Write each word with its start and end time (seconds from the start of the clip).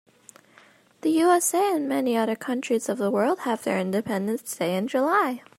The 1.01 1.11
USA 1.11 1.75
and 1.75 1.87
many 1.87 2.17
other 2.17 2.35
countries 2.35 2.89
of 2.89 2.97
the 2.97 3.11
world 3.11 3.41
have 3.41 3.61
their 3.63 3.77
independence 3.79 4.55
day 4.57 4.75
in 4.75 4.87
July. 4.87 5.43